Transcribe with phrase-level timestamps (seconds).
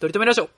[0.00, 0.48] 取り留めラジオ。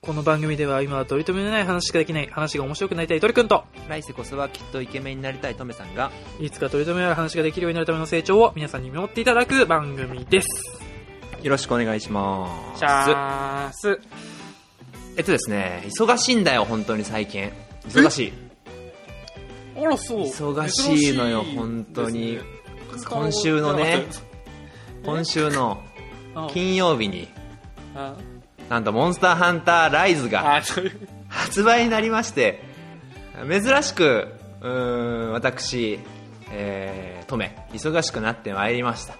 [0.00, 6.10] この番組では今は取り留めのない話しかできない話が面白くなりたい鳥くんと来世こそはきっとイケメンになりたいトメさんが
[6.40, 10.48] いつか取り留めのある話ができるようになるための成長を皆さんに見守っていただく番組です。
[11.42, 14.33] よろしくお願いしますシャース。
[15.16, 17.50] えっとですね忙しいんだよ本当に最近。
[17.88, 18.32] 忙しい。
[19.76, 20.20] あら、そう。
[20.26, 22.38] 忙しいのよ本当に。
[23.08, 24.04] 今週のね
[25.04, 25.82] 今週の
[26.52, 27.28] 金曜日に
[27.94, 28.14] あ。
[28.68, 30.62] なんとモンスターハンターライズが。
[31.34, 32.62] 発売になりまして
[33.48, 34.28] 珍しく
[34.60, 35.98] うーん私、
[36.52, 39.16] えー、トメ忙しくなってまいりました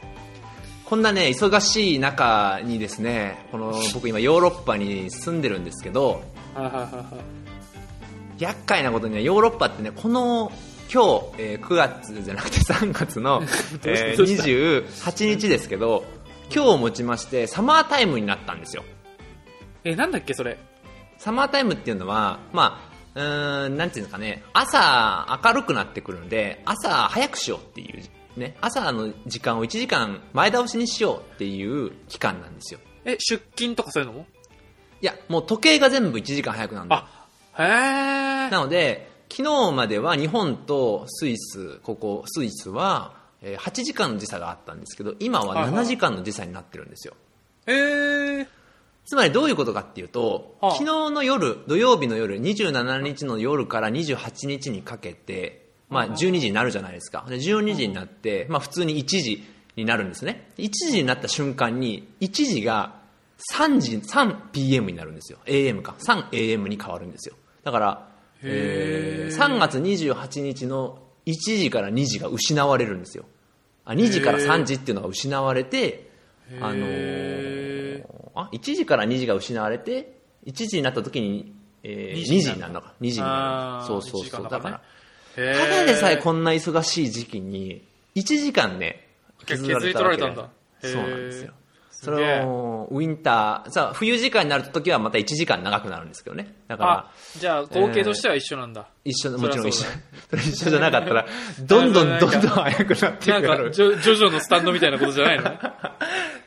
[0.84, 6.22] こんなね忙しい中にですねこの僕今ヨーロッパに住んでるんですけど。
[8.38, 10.50] 厄介なことにはヨーロッパってねこの
[10.92, 13.42] 今日、えー9月じゃなくて 3月の、
[13.84, 16.04] えーどうした28日ですけど
[16.52, 18.82] 今日をもちましてサマータイムになったんですよ
[19.84, 20.58] え、なんだっけ、それ？
[21.18, 28.02] サマータイムっていうのは、まあ、うーん、なんていうんですかね、朝明るくなってくるんで、朝早くしようっていう、
[28.36, 32.80] ね、朝の時間を1時間前倒しにしようっていう期間なんですよ。
[33.04, 34.26] え、出勤とかそういうのも？
[35.00, 37.06] いや、もう時計が全部1時間早くなるんだ。
[37.54, 38.50] あ、へえ。
[38.50, 47.14] なので、昨日までは日本とスイス、ここ、スイスは、えー8時間の時差があったんですけど、今ははいはい7時間の時差になってるんですよ。
[47.66, 48.48] へえ。
[49.04, 55.63] つまりどういうことかっていうと、はあ昨日の夜、土曜日の夜、27日の夜から28日にかけて、
[55.94, 57.24] まあ12時になるじゃないですか。
[57.28, 59.44] で12時になって、まあ普通に1時
[59.76, 60.50] になるんですね。
[60.58, 63.00] 1時になった瞬間に、1時が
[63.52, 65.38] 3時、3pm になるんですよ。
[65.46, 65.94] am か。
[65.98, 67.36] 3am に変わるんですよ。
[67.62, 68.08] だから、
[68.42, 73.24] えー3月28日の1時から2時が失われるんですよ。
[73.84, 76.10] あ2時から3時っていうのが失われて、
[76.60, 84.82] あのーあ1時から2時が失われて1時になった時に、えー、2 2時になるのか2時になるそうそう1時間そうだから
[85.34, 89.06] ただでさえこんな忙しい時期に1時間ね
[89.46, 90.48] 削られたわけ削り取られたんだ。
[90.82, 91.52] そうなんですよ。
[91.90, 96.54] それをウィンターさあ冬時間になる時はまた1時間長くなるんですけどね。
[96.68, 98.86] だからあ、じゃあ合計としては一緒なんだ。
[99.04, 99.86] 一緒もちろん一緒。
[100.28, 101.26] それ一緒じゃなかったら
[101.60, 105.44] どんどんどんどん早くなってなんか、くるジョジョジョのスタンドみたいなことじゃないの？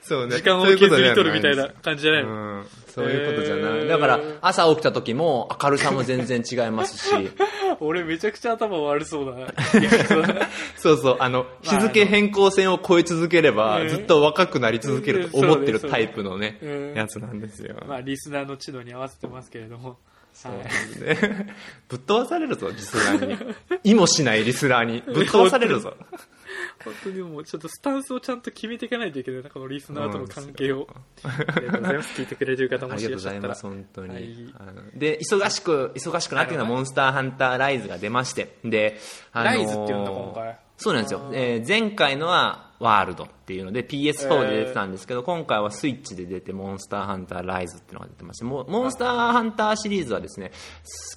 [0.07, 0.35] そうね。
[0.38, 2.29] 時間を削り取るみたいな感じじゃないの？
[2.29, 2.66] うん。
[2.88, 7.13] そういうことじゃない、だから朝起きた時も明るさも全然違いますし。
[7.79, 9.47] 俺めちゃくちゃ頭悪そうだな。
[10.78, 11.17] そうそう。
[11.19, 16.94] あのまあ日付変更線を超え続ければ、うんずっと若くなり続けると思ってるタイプのね、うん。
[16.96, 19.97] やつなんですよ、まあ、リスナーの知能に合わせてますけれども。
[20.44, 21.01] はい。
[21.03, 21.56] ね
[21.90, 23.56] ぶっ飛ばされるぞリスナーに。
[23.84, 25.03] 意もしないリスナーに。
[25.06, 25.94] ぶっ飛ばされるぞ
[26.88, 30.88] 本当にもうちょっとスタンスをちゃんと決めていかないといけないな、このリスナーとの関係を。
[31.24, 32.22] ありがとうございます。
[32.22, 33.86] 聞いてくれてる方あもりしいらっしゃったらがとうございます、。
[33.86, 34.14] 本当に。
[34.14, 39.00] はいあので、忙しく、忙しくなっていうのはモンスターハンターライズが出まして、で、
[39.31, 41.30] あのーライズっていうんだ今回そうなんですよ。
[41.34, 50.52] えー前回のはワールドっていうので PS4 で出てたんですけど、今回はスイッチで出てモンスターハンターライズっていうのが出てまして、もうモンスターハンターシリーズはですね、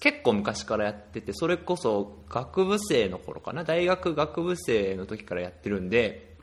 [0.01, 6.37] 結構昔からやってて、それこそ学部生の頃かな、大学学部生の時からやってるんで、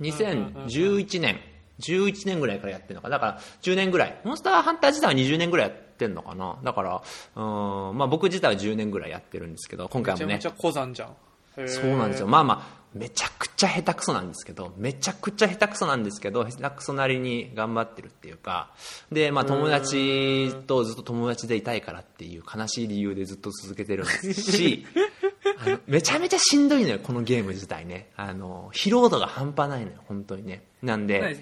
[0.00, 1.40] 2011年、
[1.80, 4.20] 11年ぐらいからやってるのかなだから10年ぐらい。
[4.24, 7.02] モンスターハンター自体は20年ぐらいやってんのかなだから、
[7.36, 10.58] うん、まあ僕自体は10年ぐらいやってるんですけど、今回もねめちゃめち。
[10.58, 11.16] ゃ小山じゃん。
[11.54, 12.26] そうなんですよ。
[12.26, 18.70] まあまあ、めちゃくちゃ下手くそなんですけど、めちゃくちゃ下手くそなんですけど、下手くそなりに頑張ってるっていうか、
[19.12, 24.86] で、まあ友達とずっと友達でいたいからっていう悲しい理由でずっと続けてるんですし、
[25.64, 28.10] あのめちゃめちゃしんどいのよ、このゲーム自体ね。
[28.16, 30.64] あの、疲労度が半端ないのよ、本当にね。
[30.82, 31.36] なんで、何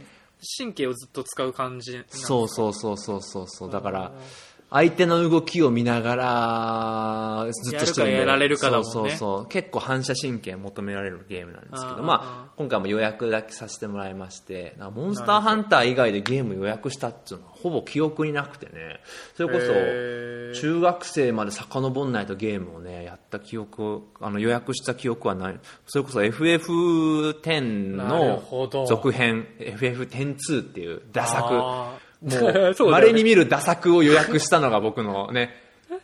[0.59, 2.05] 神経をずっと使う感じ。
[2.09, 4.13] そうそうそうそうそうそうだから
[4.71, 8.19] 相手の動きを見ながらずっとしてるんで。
[8.19, 8.91] やられるかだもんね。
[8.91, 9.49] そうそうそう。
[9.49, 12.03] 結構反射神経求められるゲームなんですけど。
[12.03, 14.77] まあ今回も予約だけさせてもらいまして。
[14.95, 19.01] モンスターハンター以外でゲーム予約したっていうのはほぼ記憶になくてね。
[19.37, 19.73] それこそ
[20.61, 25.59] 中学生まで遡んないとゲームをねやった記憶あの予約した記憶はない。
[25.87, 29.47] それこそ FF10 なるの続編。
[29.59, 31.55] FF102 っていうダ作
[32.23, 32.31] も
[32.75, 35.55] そう稀に見るダ作を予約したのが僕のね、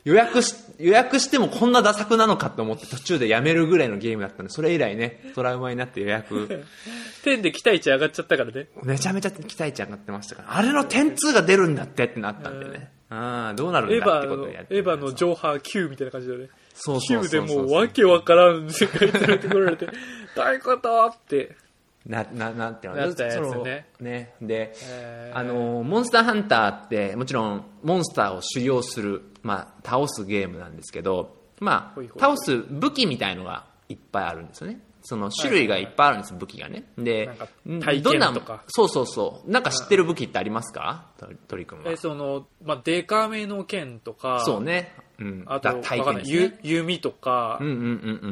[0.05, 6.65] 予約し、予約してもこんなダ作なのかと思って途中でやめるぐらいのゲームだったんで、それ以来ね、トラウマになって予約、
[7.25, 8.69] 10で期待値上がっちゃったからね。
[8.83, 12.91] めちゃめちゃ期待値上がってましたから、あれの点2が出るんだってってなったんでね。
[13.09, 16.49] ああ、どうなるんだってァの、ことをやってエヴァのジョーハー Q みたいな感じだね。
[16.75, 21.57] そうそう Q でそうそうもうわけわからん世界連れてこられて、どういうことって。
[22.07, 23.01] な、な、なんていうの？
[23.01, 24.35] なったやつねね。
[24.43, 34.81] で、えーあの、モンスターハンターって、もちろん、モンスターを狩猟する、まあ、倒すゲームなんですけど、まあ倒す武器みたいのがいっぱいあるんですよね。
[35.07, 36.85] その種類がいっぱいあるんです、武器がね。
[36.97, 37.31] で
[37.67, 38.33] どんな
[38.69, 39.51] そうそうそう。
[39.51, 41.07] なんか知ってる武器ってありますか？
[41.19, 41.97] と鳥くんはえ、。
[41.97, 44.95] その、まあ、デカめの剣とか、そうね。
[45.19, 45.45] うん。
[45.47, 46.59] あと、ね。
[46.63, 47.87] 弓とか、うんうんうんう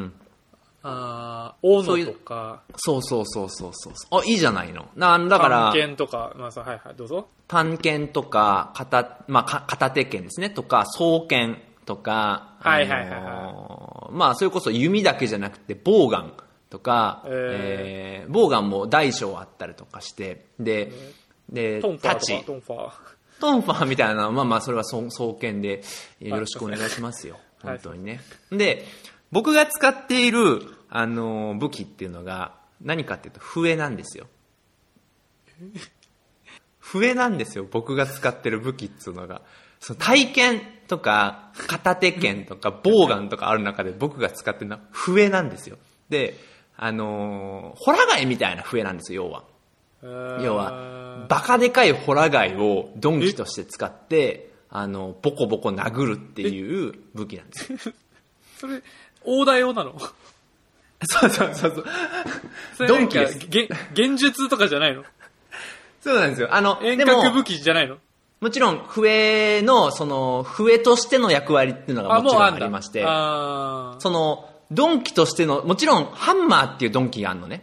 [0.04, 0.12] ん。
[0.82, 3.94] あー斧そういうとか、そうそうそうそうそう。
[4.20, 4.88] あ、いいじゃないの。
[4.96, 7.28] なだから探、剣とか、まあさ、はいはい、どうぞ。
[7.46, 16.32] 探検とか、片、まあ、か片手剣ですね、とか、双剣とか、はいはいはいはいまあ、それこそ弓だけじゃなくて、ボウガン
[16.70, 20.92] とか、ええーボウガンも大小あったりとかして、で、
[21.48, 22.90] で、トンファーとか、トンファー。
[23.40, 25.82] トンファーみたいなのは、まあまあ、それは双双剣で、
[26.20, 27.34] よろしくお願いしますよ。
[27.34, 28.20] はい本当にね。
[28.50, 28.84] で、
[29.32, 34.26] 僕が使っている、あのー武器っていうのが、何かっていうと、笛なんですよ。
[36.78, 39.42] 笛なんですよ、僕が使ってる武器っていうのが。
[39.80, 45.78] その体剣とか、片手剣とか、ボウガンとかある中で僕が使ってるのは笛なんですよ。
[46.08, 46.38] で、
[46.76, 49.44] あのーホラ貝みたいな笛なんですよ、要は。
[50.02, 57.78] えー要は、バカでかいホラ貝を鈍器として使って、あの、ボコボコ殴るっていう武器なんですよ。
[58.58, 58.82] それ、
[59.24, 59.94] 大台用なの？
[61.04, 61.84] そうそうそうそう。
[62.76, 65.04] それなんか鈍器ですげ幻術とかじゃないの？
[66.00, 66.48] そうなんですよ。
[66.52, 67.96] あの、遠隔武器じゃないの？
[68.40, 77.62] もちろん、笛の、その、笛としての役割っていうのがもちろんありまして、その、鈍器としての、もちろん、ハンマーっていう鈍器があるのね。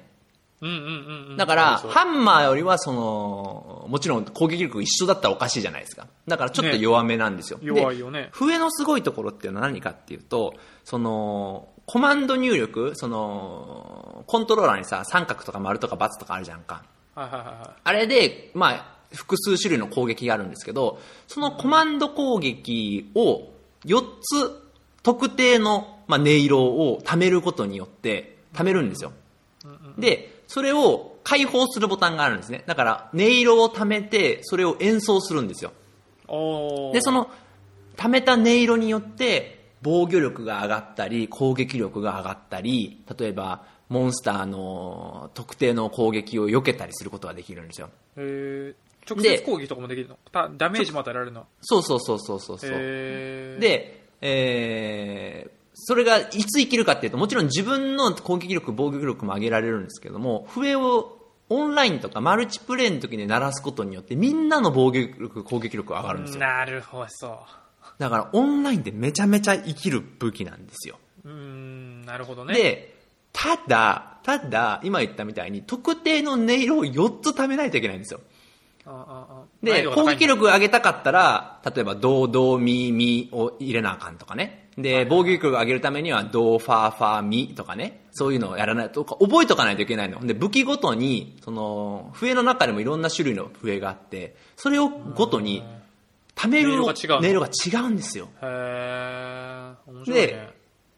[0.61, 1.38] うんうんうんうん。
[1.38, 6.07] だから、ハンマーよりは、その、もちろん攻撃力一緒だったらおかしいじゃないですか。
[6.27, 7.59] だからちょっと弱めなんですよ。
[7.59, 10.53] ねで弱いよね笛のすごいところっていうのは何かっていうと、
[10.83, 16.83] その、コマンド入力、その、コントローラーにさ、三角とか丸とか×とかあるじゃんか。
[17.15, 17.79] はいはいはいはい。
[17.83, 23.50] あれで、まあ、複数種類の攻撃があるんですけど、そのコマンド攻撃を
[23.85, 24.69] 4つ
[25.01, 29.12] 特定の、まあ、音色を貯めることによって、貯めるんですよ。
[29.97, 32.63] で、それを解放するボタンがあるんですね。
[32.66, 35.72] だから、音色を貯めて、それを演奏するんですよ。
[36.92, 37.30] で、そ、の、
[37.96, 47.90] 貯めた音色によって、防御力が上がったり、攻撃力が上がったり、例えば、モンスターの特定の攻撃を避けたりすることができるんですよ。
[48.18, 50.18] えー、直接攻撃とかもできるの？
[50.31, 51.46] たダメージも与えられるの？
[51.62, 61.17] そうそうそうそうそうで、えーそれがいつ生きるかっていうと、もちろん自分の攻撃力、防御力も上げられるんですけども、笛を
[61.49, 66.41] オンラインとかマルチプレイの時に鳴らすことによって、みんなの防御力、攻撃力が上がるんですよ。
[66.41, 67.07] なるほど。
[67.97, 70.97] だからオンラインでめちゃめちゃ生きる武器なんですよ。
[71.25, 72.53] うーん、なるほどね。
[72.53, 72.95] で、
[73.33, 78.21] ただ、ただ、今言ったみたいに、特定の音色を4つ貯めないといけないんですよ。
[79.61, 84.69] で、攻撃力上げたかったら、例えば、ドー、ドー、ミー、ミーを入れなあかんとかね。
[84.81, 88.01] で、防御力を上げるためには、ドー、ファー、ファー、ミとかね。
[88.11, 90.25] そういうのをやらないと、覚えとかないといけないの。
[90.25, 95.63] で、武器ごとに、その、笛の中でもいろんな種類の笛があって、それをごとに、
[96.35, 98.29] 貯める音色が違うんですよ。
[98.41, 100.53] へー、面白いねで。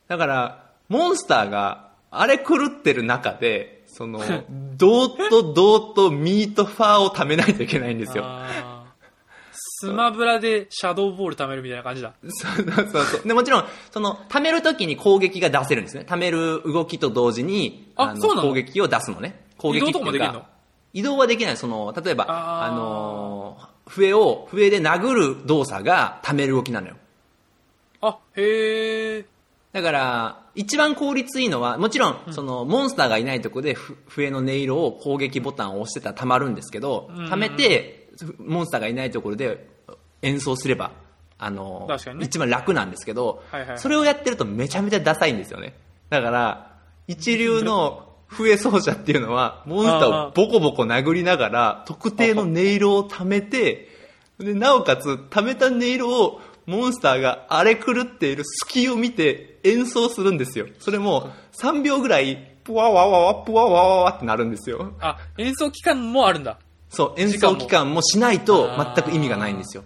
[0.08, 4.20] だから、モンスターが、あれ狂ってる中で、その、
[4.78, 8.26] ドーとドーとミーとファーを貯めないといけないんですよ。
[9.82, 12.14] スマブラでシャドーボール貯めるみたいな感じだ。
[12.28, 13.28] そうそうそう。
[13.28, 16.06] で、もちろん、その、貯めるときに攻撃が出せるんですね。
[16.08, 18.50] 貯める動きと同時に、のあそうなの？
[18.50, 19.46] 攻撃を出すのね。
[19.58, 20.46] 攻撃移動とかもできるの？
[20.94, 21.58] 移動はできない。
[21.58, 26.96] その、例えば、あーあのー笛を、笛で殴る動作が貯める動きなのよ。
[28.02, 29.26] あ、へー。
[29.74, 39.68] だから、一番効率いいのは、もちろん、その、モンスターがいないとこで、ふ笛の音色を攻撃ボタンを押してたら溜まるんですけど、うん溜めて、モンスターがいないところで
[40.22, 40.92] 演奏すれば、
[41.38, 45.76] あの、ね一番楽なんですけど、はいはいそれをやってるとめちゃめちゃダサいんですよね。
[46.10, 46.72] だから、
[47.08, 53.90] 一流の 笛奏者っていうのは、モンスターをボコボコ殴りながら、特定の音色を溜めて、
[54.40, 60.68] で、なおかつ、溜めた音色を、モンスターが荒れ狂っている隙を見て演奏するんですよ。
[60.80, 64.94] それも、3秒ぐらい、ぷわわわわ、ぷわわわわってなるんですよ。
[65.02, 66.58] あ、演奏期間もあるんだ。
[66.90, 69.84] そう、演奏期間もしないと全く意味がないんですよ。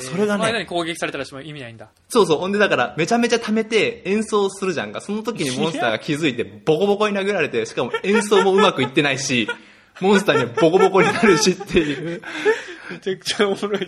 [0.00, 1.88] それがね、その間に攻撃されたらしても意味ないんだ。
[2.08, 5.00] そうそう、ほんでだから、めちゃめちゃ溜めて演奏するじゃんか。
[5.00, 9.48] その時にモンスターが気づいて、ボコボコに殴られて、しかも演奏もうまくいってないし、
[10.00, 12.22] モンスターにはボコボコになるしっていう。
[12.90, 13.86] めちゃくちゃおもろいじ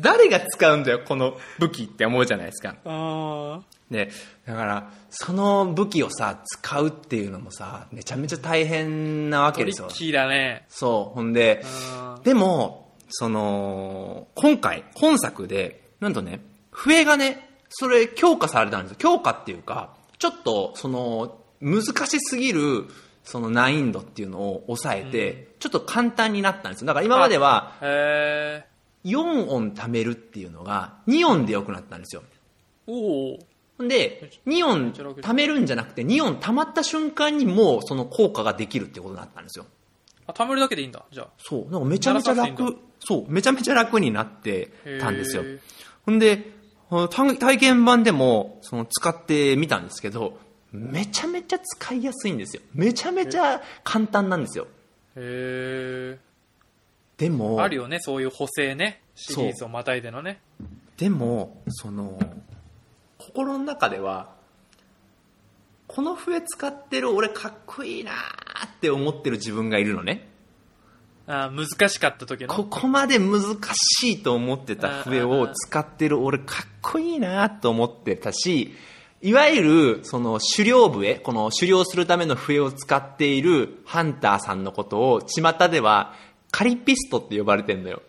[0.00, 2.76] 誰が使うんだよ、この武器って思うじゃないですか。
[2.84, 4.10] あで、
[4.46, 9.52] だから、その武器をさ、使うっていうのもさ、めちゃめちゃ大変なわあ。
[9.52, 9.86] けですよ。
[9.88, 10.64] トリッキーだね。
[10.68, 12.81] そう、ほんで、あでも、
[13.14, 16.40] その、今回、本作で、なんとね、
[16.70, 18.96] 笛がね、それ強化されたんですよ。
[18.98, 22.86] 強化っていうか、ちょっと、その、難しすぎる、
[23.22, 26.86] その難易度っていうのを抑えて、ちょっと簡単になったんですよ。
[26.86, 28.72] だから今までは、へえ。
[29.04, 32.22] 4音貯めるっていうのが、2音で良くなったんですよ。
[32.86, 33.38] おお。
[33.78, 39.66] ほんで、2音貯めるんじゃなくて、2音貯まった瞬間にもうその効果ができるっていうことになったんですよ。
[40.26, 41.04] あ、貯めるだけでいいんだ。
[41.10, 41.28] じゃあ。
[41.38, 41.70] そう。
[41.70, 45.44] なんかめちゃめちゃ楽、そう、めちゃめちゃ楽になってたんですよ。
[46.04, 46.52] ほんで、
[47.10, 50.38] 体体験版でも、その使ってみたんですけど、
[50.72, 52.62] めちゃめちゃ使いやすいんですよ。
[52.72, 54.66] めちゃめちゃ簡単なんですよ。
[55.16, 56.18] へえ。
[57.18, 59.02] でも、あるよね、そういう補正ね。
[59.14, 60.40] シリーズをまたいでのね。
[60.96, 62.18] でも、その、
[63.18, 64.34] 心の中では、
[65.94, 70.26] この笛使ってる俺かっこいいなーって思ってる自分がいるのね。
[71.26, 72.48] あ難しかった時の？
[72.48, 73.42] ここまで難
[73.74, 78.74] しいと思ってた笛を使ってる俺かっこいいなと思ってたし、
[79.20, 79.62] いわゆ
[79.98, 86.14] るその狩猟笛、この狩猟するための笛を使っているハンターさんのことを巷では
[86.50, 88.02] カリピストって呼ばれてんのよ。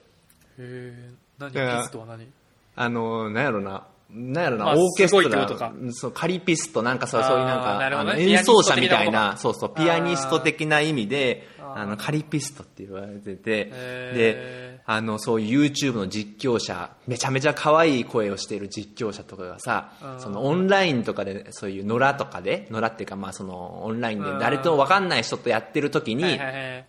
[0.57, 1.11] へえ。
[1.37, 1.51] 何？
[1.51, 2.27] ピストは何？
[2.75, 3.85] あの、なんやろな。
[4.09, 5.73] なんやろな、まあオーケストラことか。
[5.91, 26.85] そう、カリピスト、なんかそうそういうなんか、ねあの演奏者みたいなな、そうそう、ピアニスト的な意味で、あの、カリピストって言われてて、で、あの、そういう YouTube の実況者、めちゃめちゃ可愛い声をしている実況者とかがさそのオンラインとかで、そういう野良とかで、野良っていうかまあそのオンラインで誰ともわかんない人とやってる時にはい、はいはい。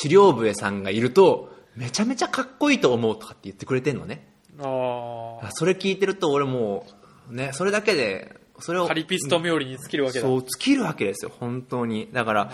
[0.00, 4.33] 狩猟笛さんがいると、めちゃめちゃかっこいいと思うとかって言ってくれてんのね。
[4.60, 6.86] ああそれ聞いてると俺も
[7.30, 8.88] うねそれだけでそれをあ。
[8.88, 10.26] カリピスト冥利に尽きるわけだ。
[10.26, 12.08] そう尽きるわけですよ本当に。
[12.12, 12.52] だから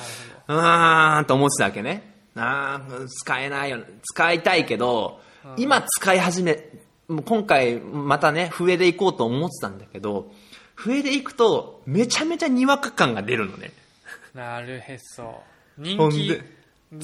[0.48, 2.14] うーんと思ってたわけね。
[2.36, 5.20] あー使えないよ使いたいけど
[5.56, 6.68] 今使い始め
[7.08, 10.30] もう今回またね笛で行こうと思ってたんだけど
[10.74, 13.72] 笛で行くとめちゃめちゃにわか感が出るのね。
[14.34, 15.42] なるへそ。
[15.76, 16.40] 人気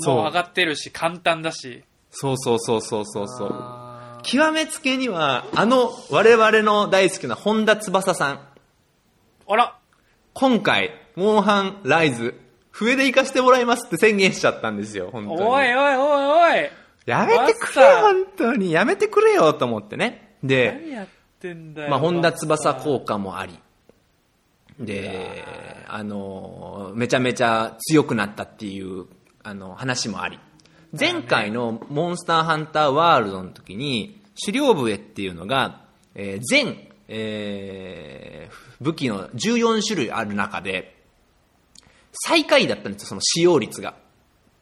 [0.06, 1.82] も上がってるし、簡単だし。
[2.10, 3.48] そうそうそうそうそうそう
[4.26, 8.40] 極めつけにはあの我々の大好きな本田翼さん
[9.48, 9.78] あら
[10.38, 12.38] 今回、モンハンライズ、
[12.70, 15.40] 笛で行かしてもらいますって宣言しちゃったんですよ、本当に。
[15.40, 16.68] おいおいおいおい
[17.06, 18.70] やめてくれよ、本当に。
[18.70, 20.36] やめてくれよ、と思ってね。
[20.42, 21.06] で、何やっ
[21.40, 21.88] てんだよ。
[21.88, 23.58] まあ、本田翼効果もあり。
[24.78, 25.42] で、
[25.88, 29.06] あの、めちゃめちゃ強くなったっていう、
[29.42, 30.38] あの、話もあり。
[30.98, 40.96] 前回のモンスターハンターワールドの時に、狩猟笛っていうのが、えー全、えー武器の14種類ある中で、
[42.12, 43.94] 最下位だったんですよ、その使用率が。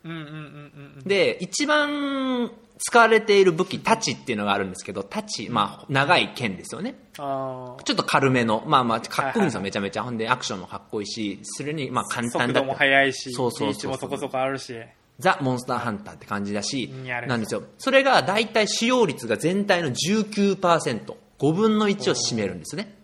[0.03, 1.03] ターうんうんうんうんうん。
[1.05, 6.95] で、一番使われている武器、タチっていうのがあるんですけど、タチ、まあ、長い剣ですよね。
[7.19, 10.03] あちょっと軽めの、まあまあ、かっこいいんですよ、めちゃめちゃ。
[10.03, 12.09] ほんで、アクションもかっこいいし、それに、まあ、あ。
[12.09, 14.75] 簡単だ速度も速いし、そうそうそうリーチもそこそこあるし。
[15.19, 17.63] ザ・モンスターハンターって感じだしなんですよ。
[17.79, 22.97] それが大体使用率が全体の19%、5分の1を占めるんですね。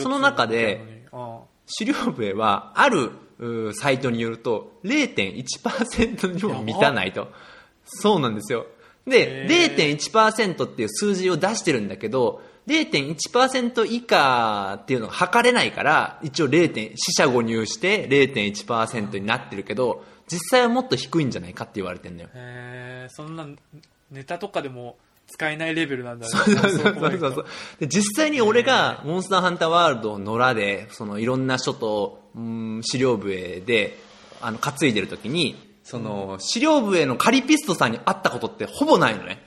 [0.00, 1.40] その中であ
[1.78, 3.12] 狩猟笛は、ある
[3.74, 7.28] サイトによると、0.1%にも満たないと。
[7.84, 8.66] そうなんですよ。
[9.06, 16.72] で、へー0.1%っていう数字を出してるんだけど、0.1%以下っていうのが測れないから、一応 0.
[16.72, 22.28] 点、四捨五入して0.1%になってるけど、実際はもっと低いんじゃないかって言われてるのよ。
[22.34, 23.46] へえそんな
[24.10, 26.30] ネタとかでも使えないレベルなんだね。
[26.30, 27.32] そうそうそう。
[27.32, 27.46] そう
[27.80, 33.98] で実際に俺がモンスターハンターワールドの野良でそのいろんな人とうん狩猟笛で
[34.40, 39.42] あの担いでる時にその狩猟笛のカリピストさんに会ったことってほぼないのね。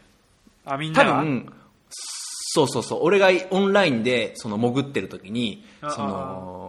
[0.65, 1.11] あみんなが？
[1.19, 1.53] 多分
[1.89, 2.99] そうそうそう。
[3.03, 6.64] 俺がオンラインでその潜ってる時にあその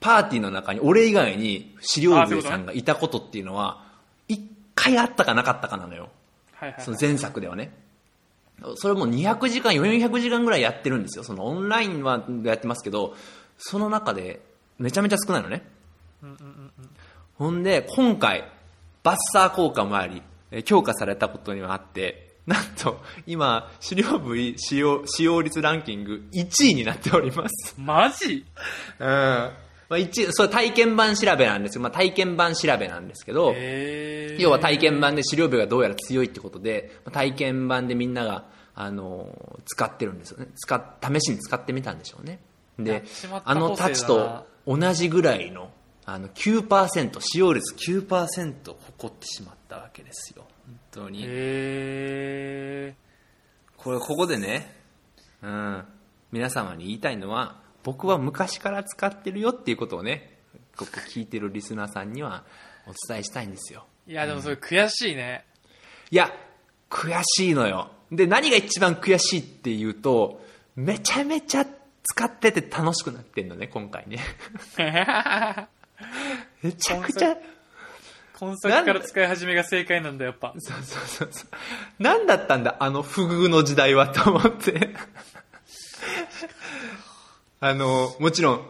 [0.00, 3.84] パーティーの中に俺以外に狩猟笛さんがいたことっていうのは
[4.28, 4.40] 一
[4.74, 6.08] 回あったかなかったかなのよ
[6.52, 7.72] はいはいその前作ではね。
[8.76, 11.22] それも200時間、400時間ぐらいやってるんですよ。
[11.22, 13.14] そのオンラインはやってますけど、
[13.56, 14.40] その中で
[14.78, 15.62] めちゃめちゃ少ないのね。
[17.36, 18.50] ほんで、今回、
[19.04, 27.74] バッサー効果もあり、えー強化されたことにはあって、なんと、今、狩猟部使用使用率ランキング1位になっております。
[27.78, 28.44] マジ？
[28.98, 29.50] うん。
[29.88, 33.54] まあ、一それ体験版調べなんですよ、まあ、体験版調べなんですけど、
[34.38, 40.48] 要は体験版で資料部がどうやら強いってことで、まあ体験版でみんなが、あのー使ってるんですよね。
[40.56, 42.40] 使っ試しに使ってみたんでしょうね。
[42.78, 43.04] で
[43.44, 45.70] あのたちと同じぐらいの
[46.06, 50.44] あの9%使用率9%誇ってしまったわけですよ。
[50.66, 51.24] 本当に。
[51.26, 52.94] へ
[53.76, 54.74] これここでね、
[55.42, 55.84] うん、
[56.32, 60.40] 皆様に言いたいのは僕は昔から使ってるよっていうことをね
[60.76, 62.44] ここ聞いてるリスナーさんには
[62.86, 63.86] お伝えしたいんですよ。
[64.06, 65.46] ーいやでもそれ悔しいね、
[66.10, 66.30] いや
[66.90, 67.90] 悔しいのよ。
[68.12, 70.44] で何が一番悔しいっていうと
[70.76, 71.64] めちゃめちゃ
[72.04, 74.18] 使ってて楽しくなってんのね今回ね。
[76.62, 77.38] めちゃくちゃ。
[78.38, 80.52] 今作から使い始めが正解なんだやっぱ。
[80.58, 81.48] そうそうそうそう。
[81.98, 84.94] 何だったんだあの不遇の時代はと思って
[87.60, 88.60] あのもちろん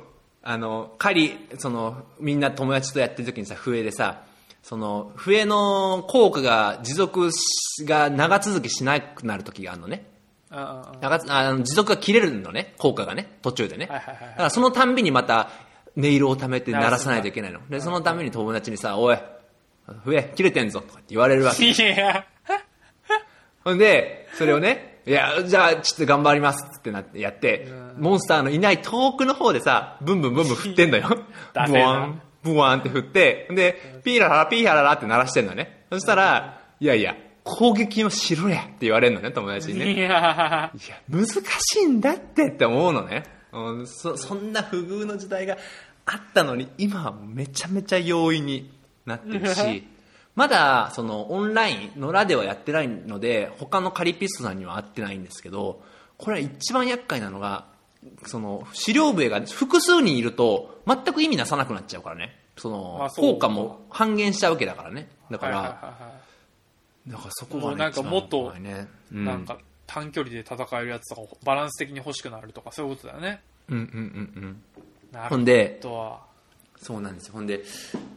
[0.43, 4.23] あの狩りそのみんな友達とやってる時にさ笛でさ
[4.63, 10.05] その笛の効果が持続しが長続きしなくなる時があるのね。
[10.51, 10.99] ああ。
[11.01, 14.15] 長つあの持続が切れるのね効果がね途中でね、だか
[14.45, 15.51] らそのたんびにまた
[15.97, 17.61] 音色を貯めて鳴らさないといけないの。
[17.69, 19.19] でそのために友達にさ「おい
[20.05, 22.27] 笛切れてんぞ」とかって言われるわけいや。
[23.65, 31.09] ほんで、それをね、いや、じゃあ、ちょっと頑張りますってなってやって、モンスターのいない遠くの方でさ、ブンブンブンブン振ってんのよ。
[31.67, 35.87] ブワン、ブワンって振って、で、ピーラララピーラララって鳴らしてんのね。
[35.91, 39.93] そしたら、いやいや、攻撃をしろやって言われるのね、友達にね。
[39.95, 40.73] いやいや、
[41.09, 41.41] 難し
[41.81, 43.25] いんだってって思うのね。
[43.53, 45.57] うんそ、そんな不遇の時代が
[46.05, 48.71] あったのに、今はめちゃめちゃ容易に
[49.07, 49.89] なってるし、
[50.39, 55.83] まだ、その、オンライン、野良ではやってないので、他のカリピストさんには会ってないんですけど、
[56.17, 57.67] これは一番厄介なのが、
[58.25, 62.39] その、資料部が複数人いると、全く意味なさなくなっちゃうからね。
[62.57, 65.09] その、効果も半減しちゃうわけだからね。
[65.29, 65.97] だから、
[67.09, 68.55] だからそこが、ね、なんかもっと
[69.11, 73.87] なんか短距離で戦えるやつとかバランス的に欲しくなるとかそういうことだよねうんうんう
[74.41, 74.63] ん
[75.13, 75.29] うん。
[75.31, 77.33] ほんで、そうなんですよ。
[77.33, 77.65] ほんで、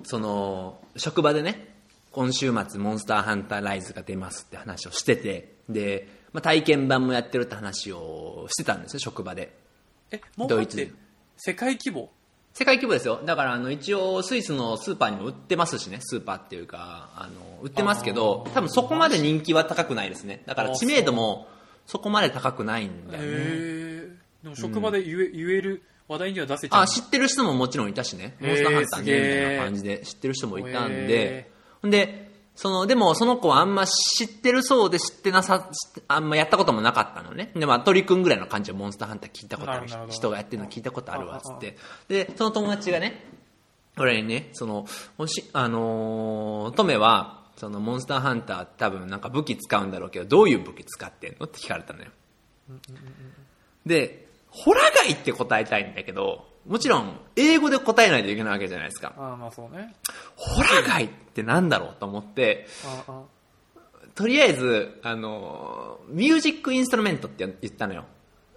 [0.04, 1.71] その、職場でね、
[2.12, 9.58] 今週末モンスターハンターライズが出ますって話をしてて、で、まあ、体験版もやってるって話をしてたんですよ、職場で。
[10.12, 10.94] えもうドイツだって
[11.38, 12.12] 世界規模？
[12.54, 13.22] 世界規模ですよ。
[13.26, 20.44] だから、あの、一応、スイスのスーパーにも売ってますしね、スーパーっていうか、あの、売ってますけど多分そこまで人気は高くないですね。
[20.46, 21.48] だから知名度も
[21.86, 23.28] そこまで高くないんだよね。
[23.30, 24.10] へえ
[24.44, 28.36] でも職場で言え,、言える話題には出せちゃうあ、知ってる人ももちろんいたしね。
[28.42, 29.12] モンスターハンターね、み
[29.46, 31.51] たいな感じで知ってる人もいたんへで。
[31.84, 35.70] で、その、でもその子はあんま知ってるそうで知ってなさ、
[36.08, 37.52] あんまやったこともなかったのね。
[37.56, 41.78] で、まあ、鳥くんぐらいの感じでモンスターハンター聞いたことある人がやってるの聞いたことあるわ、つって。
[42.08, 43.26] で、その友達がね、
[43.98, 44.86] 俺にね、その、
[45.18, 51.46] もし、あのートメは、そのモンスターハンター多分なんか武器使うんだろうけど、どういう武器使ってんの？
[51.46, 52.10] って聞かれたのよ。
[53.86, 59.14] で、ホラガイって答えたいんだけど、もちろん、英語で答えないといけないわけじゃないですか。
[59.18, 59.96] ああまあそうね
[60.36, 63.22] ホラガイってなんだろうと思って、ああ
[64.16, 68.06] とりあえず、あの、ミュージックインストルメントって言ったのよ。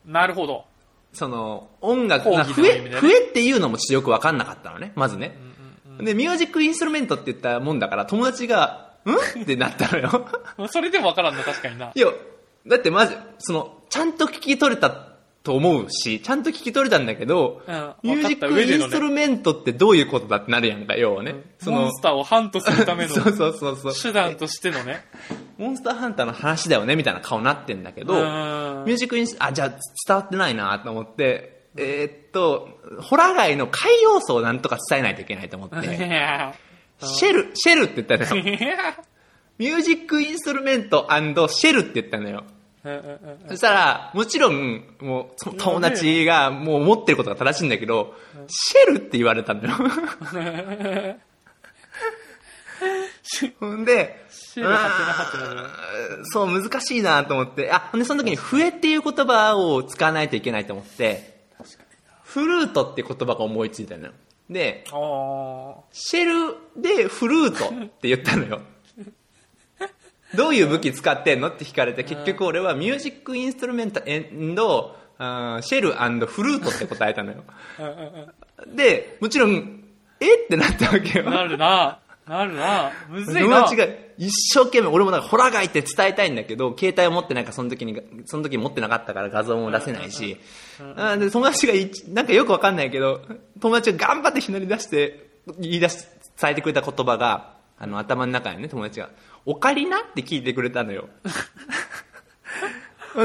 [0.04, 0.64] なるほど
[1.12, 5.36] その、音楽、講な笛、ね笛っていうのもちょっとよくわかんなかったのね、まずね。
[5.98, 9.42] で、ミュージックインストルメントって言ったもんだから、友達が、ん？
[9.42, 10.26] ってなったのよ。
[10.56, 12.08] ま あそれでも分からんな確かにないや、
[12.66, 15.13] だってまず、その、ちゃんと聞き取れた
[15.44, 21.34] と思うし、ちゃんと聞き取れたんだけど、うんミュージックインストルメントってどういうことだってなるやんか、要はね。
[21.58, 23.94] そのモン、スターをハントするための そうそうそうそう。
[23.94, 25.04] 手段としてのね
[25.58, 28.20] モンスターハンターの話だよね、みたいな顔になってんだけど、うん
[28.86, 29.78] ミュージックインスあ、じゃあ伝
[30.16, 32.68] わってないなと思って、えーっと、
[33.02, 36.54] ホラガイの海要素をなんとか伝えないといけないと思っいて、や
[37.02, 38.42] シェル、シェルって言ったのよ。
[39.58, 41.06] ミュージックインストルメント
[41.48, 42.44] シェルって言ったのよ。
[43.48, 47.70] そしたら、もちろん、もう、友達がもう思ってることが正しいん。
[47.70, 48.14] だけど、
[48.46, 49.70] シェルって言われたのよ。
[53.58, 53.86] ほん。
[53.86, 54.26] で、
[56.24, 58.00] そう、難しいなと思って、あ、ほん。
[58.00, 61.34] でその時に笛っていう言葉を使わないといけないと思って、
[62.22, 64.12] フルートって言葉が思いついたのよ。
[64.50, 64.84] で、
[65.90, 68.60] シェルでフルートって言ったのよ。
[70.34, 75.92] どういう武器使ってんのって聞かれて、結局俺はミュージックインストルメントエンド、シェル
[76.26, 77.44] フルートって答えたのよ。
[78.74, 79.84] で、もちろん、
[80.20, 81.30] えってなったわけよ。
[81.30, 82.90] なるなあるな。
[83.08, 83.40] むずいな。
[83.40, 90.38] 友達が一生懸命、俺もなんかホラガイって伝えたいんだけど、携帯を持ってなんかその時に、その時持ってなかったから画像も出せないし、
[90.96, 93.20] あで友達がいなんかよくわかんないけど、
[93.60, 96.06] 友達が頑張ってひねり出して、言い出し、
[96.40, 97.53] 伝えてくれた言葉が、
[97.84, 99.10] あの頭の中にね、友達が、
[99.44, 101.10] オカリナって聞いてくれたのよ。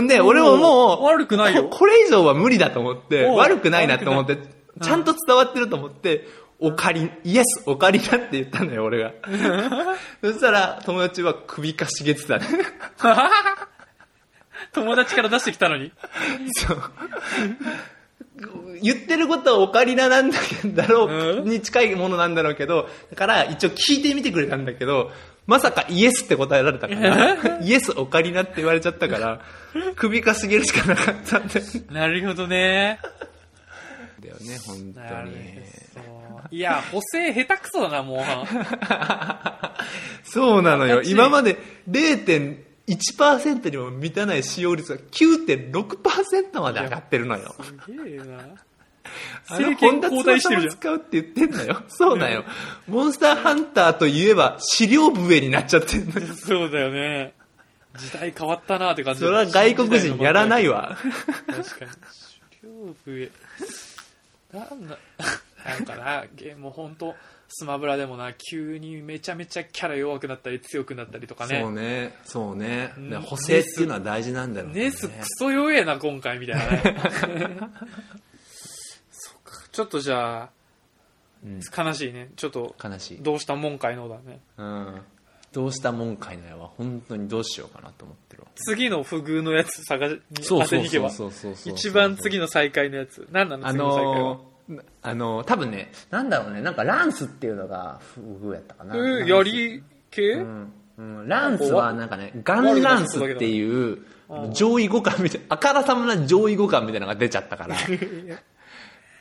[0.02, 4.38] ん で、俺ももう、悪くないよこ これ以上は無理だと思って、悪くないなと思って
[4.82, 6.28] ちゃんと伝わってると思って、
[6.60, 9.14] オカリ、イエス、オカリナって言ったのよ、俺が。
[10.22, 12.46] そしたら、友達は首かしげてたね。
[14.74, 15.94] 友達から出してきたのに。
[16.52, 16.84] そう。
[18.82, 21.50] 言ってることはオカリナなんだけど、だろう、うん？
[21.50, 25.12] に近いものなんだろうけど、だから一応聞いてみてくれたんだけど、
[25.48, 29.42] まさかイエスって答えられたから、 イエスオカリナって言われちゃったから、
[29.96, 31.84] 首かしげるしかなかったんだよね。
[31.92, 33.00] なるほどね。
[34.22, 35.60] だよね、本当に。
[36.52, 38.20] いや、補正下手くそだな、もう。
[40.30, 41.02] そうなのよ。
[41.04, 41.58] 今まで
[41.90, 47.56] 0.1%にも満たない使用率が9.6%まで上がってるのよ。
[47.86, 48.24] すげえな。
[49.50, 51.84] 政権交代してるじゃん使うって言ってんのよ。
[51.88, 52.44] そうだよ。
[52.88, 56.34] モンスターハンターといえば資料笛になっちゃってんのよ。
[56.36, 57.34] そうだよね。
[57.98, 59.22] 時代変わったなって感じ。
[59.22, 60.98] それは外国人やらないわ。
[61.48, 61.92] 確かに。
[62.62, 63.32] 狩猟笛。
[64.54, 64.98] なんだ、
[65.66, 67.16] なんかな、ゲーム本当
[67.48, 71.62] スマブラでもな、急にめちゃめちゃキャラ弱くなったり強くなったりとかね。
[71.62, 72.16] そうね。
[72.24, 72.94] そうね。
[73.26, 74.86] 補正っていうのは大事なんだろうね。
[74.86, 77.58] ネスクソ弱えな、今回みたいなね。
[79.80, 80.50] ちょっとじゃあ、
[81.42, 82.32] うん悲しいね。
[82.36, 83.18] ちょっと、悲しい。
[83.24, 84.42] どうしたもんかいのだね。
[84.58, 85.02] うん。
[85.54, 88.50] どうしたもんかいのやは本当にどうしようかなと思ってるわ。
[88.56, 91.10] 次の不遇のやつ探し当てに行けば。
[91.66, 93.26] 一番次の再開のやつ。
[93.32, 93.68] 何なの？
[93.68, 94.20] あ次の再開は？
[94.20, 98.98] のー、あのー、多分ね、なんだろうね、なんかランスっていうのが不遇やったかな。
[98.98, 107.76] えー、やり系、うんうん、ランスはなんかね、ガンランスっていううん上位互換みたいな、あからさまな上位互換みたいなのが出ちゃったから、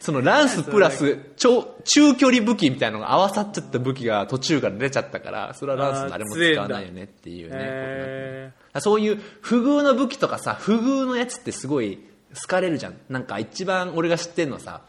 [0.00, 7.56] そのランスプラス超中距離武器みたいなのが合わさっちゃった武器が途中から出ちゃったから、それはランス誰も使わないよねっていうね。
[7.58, 11.98] えそういう不遇の武器とかさ、不遇のやつってすごい
[12.34, 12.94] 好かれるじゃん。
[13.08, 14.82] なんか一番俺が知ってるのさ、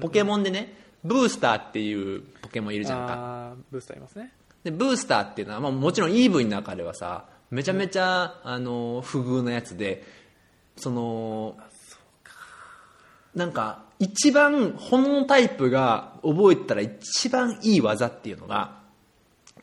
[0.00, 3.54] ポケモンでね、ブースターっていうポケモンいるー、じゃんか。
[3.70, 4.32] ブースターいますね。
[4.64, 10.02] で、ブースターっていうのは、まあ、もちろん EV の中ではさ、めちゃめちゃ、あの、不遇なやつで、
[10.76, 11.56] その、
[13.34, 18.78] なんか、一番、炎タイプが覚えてたら一番いい技っていうのが、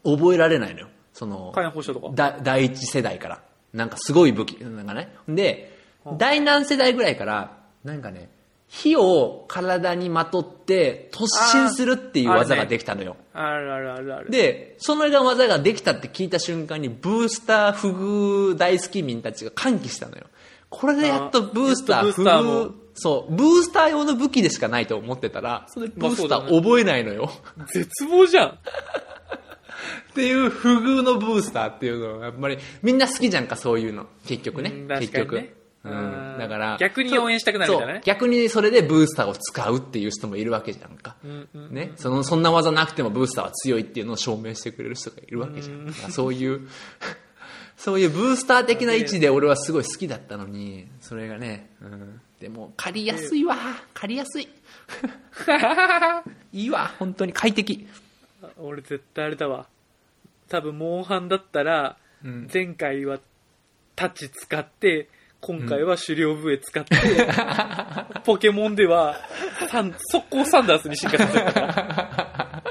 [0.03, 0.87] 覚えられないのよ。
[1.13, 2.09] その、火炎放射とか？
[2.13, 3.41] だ第一世代から。
[3.73, 4.59] なんかすごい武器。
[4.61, 5.15] なんかね。
[5.27, 5.77] で、
[6.17, 8.29] 第何世代ぐらいから、なんかね、
[8.67, 13.15] 火を体にまとって突進するっていう技ができたのよ。
[13.33, 14.31] あるあるあるある。
[14.31, 17.89] で、その技ができたって聞いた瞬間に、ブースター不
[18.51, 20.23] 遇大好き民たちが歓喜したのよ。
[20.69, 27.31] これでやっとブースター不遇も、そう、ブースター用の武器でしかないと思ってたら、それブースター覚えないのよ。
[27.73, 28.47] 絶望じゃん。
[28.49, 34.05] っていう不遇のブースターっていうのは、やっぱりみんな好きじゃんか、そういうの。
[34.27, 34.87] 結局ねうん。
[34.99, 35.37] 結局。
[35.37, 36.37] ううんん。
[36.39, 36.77] だから。
[36.79, 41.15] 逆に応援したくなるみたいな逆にそれでブースターを使うっていう人もいるわけじゃんか。
[41.23, 41.91] うんうんね。
[41.95, 45.87] その、そんな技なくてもブースターは強いっていうのを証明してくれる人がいるわけじゃん。
[45.87, 46.67] だからそういう、
[47.75, 52.21] そういうブースター的な位置で俺はすごい好きだったのに、それがね、うん。
[52.43, 53.55] でも、借りやすいわ。
[53.93, 54.49] 借りやすい。
[56.51, 56.91] いいわ。
[56.99, 57.87] 本当に快適。
[58.57, 59.69] 俺絶対あれだわ。
[60.49, 63.19] 多分、モンハンだったら、うん前回は
[63.95, 65.07] タッチ使って、
[65.39, 66.97] 今回は狩猟笛使って、
[68.25, 69.21] ポケモンでは、
[70.11, 72.63] 速攻サンダースに進化させたから。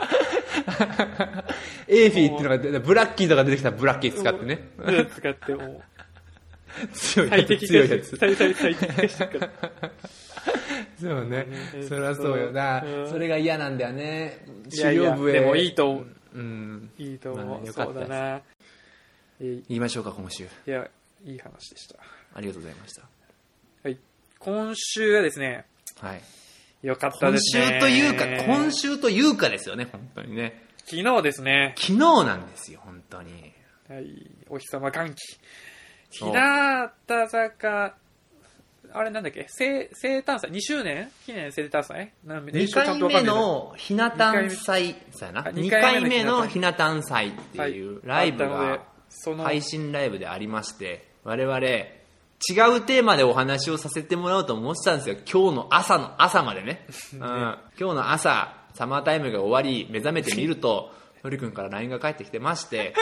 [1.89, 4.69] エーフィーっていうのがブラッキーとか出てきたらブラッキー使ってね。
[4.77, 5.83] うん使って、も
[6.93, 8.17] 強う、いやつ、最適強いやつ。
[11.01, 11.89] そうねうん。
[11.89, 13.09] そりゃそうよなうん。
[13.09, 14.45] それが嫌なんだよね。
[14.73, 16.07] いやいや、でもいいと思う。
[16.35, 16.91] うん。
[16.99, 17.61] いいと思まあう。
[17.61, 18.43] そよかったですうだな。
[19.41, 20.47] 言いましょうか、今週。
[20.67, 20.89] や、
[21.25, 21.97] いい話でした。
[22.35, 23.03] ありがとうございました。
[23.83, 23.99] はい。
[24.39, 25.67] 今週はですね、
[26.01, 26.23] はい。
[26.83, 27.65] よかった今ですね。
[27.75, 30.65] 週というか、今週というかですよね、本当にね。
[30.85, 33.53] 昨日ですね、昨日なんですよ、本当に。
[33.89, 35.17] はい、お日様歓喜。
[36.13, 36.29] そう。
[36.31, 37.95] 日向坂、
[38.95, 39.47] あれなんだっけ？
[39.49, 41.11] 生生誕祭 ?2 周年？
[41.25, 42.13] 記念生誕祭？
[42.25, 45.41] なん2年少ちゃ回目のひな誕祭、そうやな。
[45.41, 55.17] あ2 2回回目目ののひな誕祭っていうライブが、その、配信ライブでありまして、我々、違うテーマでお話をさせてもらおうと思ってたんですよ。
[55.31, 56.87] 今日の朝の朝までね。
[57.15, 62.95] うん、今日の朝、サマータイムが終わり、目覚めてみると、 堀君から LINE が返ってきてまして、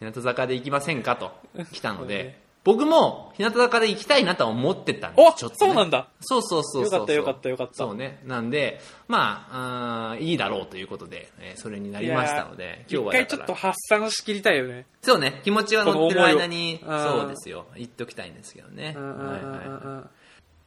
[0.00, 1.32] 日向坂で行きませんかと
[1.72, 5.68] 来たのそうねで、僕も日向坂で行きたいなとは思ってたんですおちょっと、ね。
[5.68, 6.08] そうなんだ。
[6.20, 6.84] そうそうそう。
[6.84, 8.20] よかったよかったよかったそうね。
[8.24, 14.86] なんで、まあ、あーいいだろうということで、えーそれになりましたので、今日は一回ちょっと発散しきりたいよね。
[15.00, 18.86] そうね、気持ちは乗ってる間に、そうですよ、言っておきたいんですけどね。
[18.86, 20.10] はいはいうん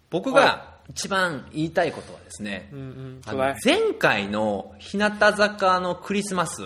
[0.09, 2.71] 僕が一番言いたいことはですね、
[3.63, 6.63] 前回の日向坂のクリスマス、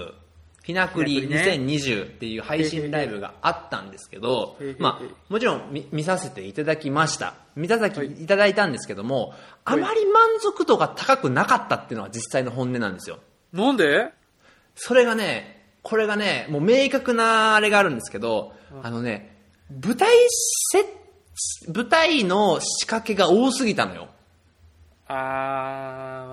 [0.64, 7.36] ひなくりひなくりね2020っていう配信ライブがあったんですけどまあ、もちろん見見させていただきました。
[7.56, 13.20] 見させていただいたんですけども、あまり満足度が高くなかったっていうのは実際の本音なんですよ。
[13.52, 14.10] なんで？
[14.76, 19.38] それがね、これがね、もう明確なあれがあるんですけど、あのね、
[19.70, 20.10] 舞台
[20.72, 20.86] セ
[21.72, 24.08] 舞台の仕掛けが多すぎたのよ。
[25.08, 26.33] あー、ま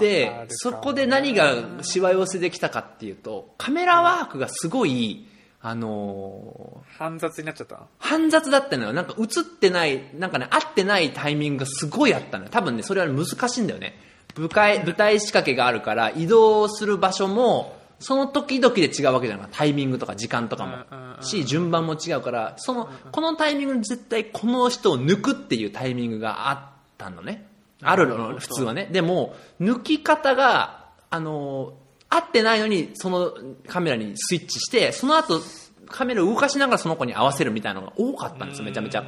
[0.00, 5.26] でそこで何がしわ寄せできたかっていうと、カメラワークがすごい、
[5.62, 7.80] あのー煩雑になっちゃった？
[7.98, 8.92] 煩雑だったのよ。
[8.92, 12.50] なんか映ってない、なんかね、合ってないタイミングがすごいあったのよ。
[12.50, 13.94] 多分ね、それは難しいんだよね。
[14.36, 19.48] 舞台、舞台仕掛けがあるから、移動する場所も、その時々で違うわけじゃない。
[19.52, 21.22] タイミングとか時間とかも。
[21.22, 27.46] し順番も違うからそのこのタイミングに絶対この人を抜くっていうタイミングがあったのね
[27.82, 28.88] あるの普通はね。
[28.90, 31.74] でも抜き方があの
[32.08, 33.32] 合ってないのにその
[33.66, 35.40] カメラにスイッチしてその後
[35.86, 39.04] カメラを動かしながらその子に合わせるみたいなのが多かったんですよめちゃめちゃ。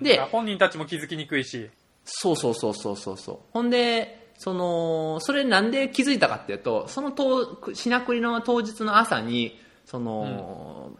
[0.00, 1.70] で本人たちも気づきにくいし。
[2.04, 3.38] そうそうそうそうそうそう。
[3.52, 10.92] ほんでそのそれなんで気づいたかっていうとその当ひなくりの当日の朝にその、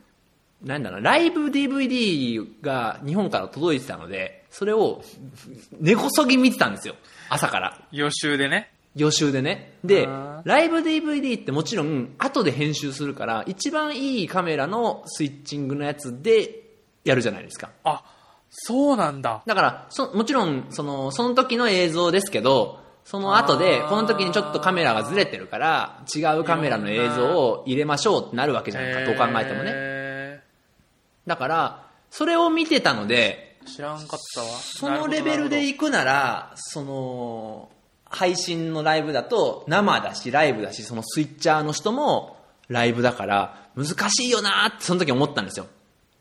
[0.62, 5.02] なんだろうライブ DVD が日本から届いてたのでそれを
[5.80, 6.94] 根こそぎ見てたんですよ。
[7.30, 7.80] 朝から。
[7.90, 8.70] 予習でね。
[8.94, 9.72] 予習でね。
[9.82, 10.06] で
[10.44, 16.60] ライブ DVD ってもちろん後で編集するから一番いいカメラのスイッチングのやつで
[17.02, 17.70] やるじゃないですか。
[17.82, 18.04] あ、
[18.50, 19.42] そうなんだ。
[19.46, 29.70] だからそもちろんそのその時の映像ですけどその後でこの時にちょっとカメラがずれてるから違うカメラの映像を入れましょうってなるわけじゃないかどう考えてもね。
[29.74, 30.40] へ
[31.26, 34.46] だからそれを見てたのでー知らんかったわ。
[34.46, 37.70] そのレベルで行くならその
[38.04, 42.36] 配信のライブだと生だしライブだしそのスイッチャーの人も
[42.68, 45.66] ライブだから難しいよなってその時思ったんですよ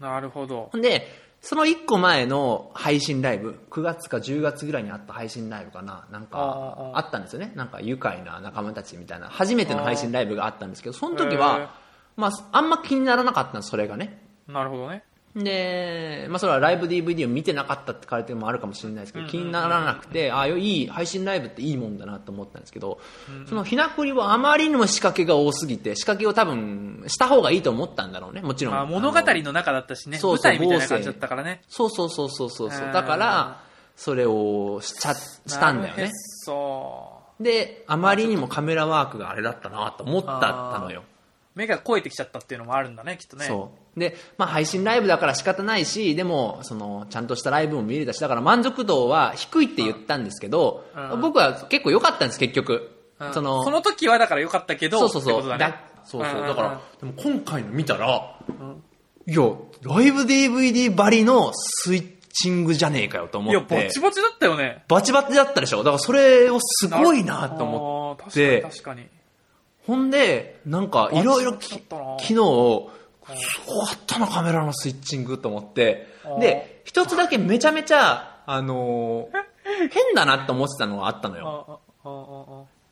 [0.01, 0.69] なるほど。
[0.71, 1.07] ほんで、
[1.41, 7.51] その1個前の配信ライブ、9月か10月ぐらいにあった配信ライブかな、なんかあったんですよね。
[7.55, 11.75] なんか愉快な仲間たちみたいな、初めての配信ライブがあったんですけど、その時は、
[12.17, 14.21] まあ、あんま気にならなかったんです、それがね。
[14.47, 15.03] なるほどね。
[15.35, 22.99] で、まあ、それはライブ DVD を見てなかったって書かれてもあるかもしれないですけど、気にならなくて、ああ、いい、配信ライブっていいもんだなと思ったんですけど、
[23.47, 28.73] そのひなくりはあまりにも仕掛けが多すぎて、仕掛けを多分した方がいいと思ったんだろうね、もちろん。
[28.73, 30.17] まあ、物語の中だったしね。
[30.17, 31.61] そうそう舞台みたいな感じだったからね。
[31.69, 33.63] そうそうそうそうそうだから
[33.95, 41.03] それをしちゃしたんだよねそであまりにもカメラワークがあれだったなと思ったのよう。
[41.55, 43.45] 目が超えてきちゃったっていうのもあるんだね、きっとね。
[43.45, 43.99] そう。
[43.99, 51.21] で、まあ、配信ライブだから仕方ないしでもそのちゃんとしたライブも見れたしだから満足度は低いって言ったんですけどうん。
[51.21, 52.97] 僕は結構良かったんです結局。
[53.19, 53.33] うん。
[53.33, 55.49] そのその時はだから良かったけど、そうそうそう。
[55.49, 55.75] だね。
[56.05, 56.41] そうそう。
[56.41, 58.39] うんだからでも今回の見たら
[59.27, 59.41] いや
[59.83, 64.83] ライブ DVD ばりのスイッチングじゃねえかよと思いや、ってバチバチだったよね。
[64.87, 65.79] バチバチだったでしょ。
[65.79, 68.61] だからそれをすごいなと思って。
[68.61, 69.20] 確かに確かに。
[69.87, 72.17] ほんでなんかいろいろきバチバチだったな。
[72.19, 76.07] 昨日すごかったなカメラのスイッチングと思って。
[76.39, 79.41] で一つだけめちゃめちゃあのー
[79.91, 81.79] 変だなと思ってたのがあったのよ。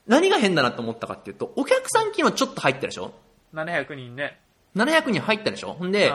[0.07, 3.11] 何が変だなと思ったかっていうとお客さん昨日ちょっと入ったでしょ？
[3.53, 4.39] あ700人ね。
[4.75, 5.73] 700人入ったでしょ？
[5.73, 6.11] ほんで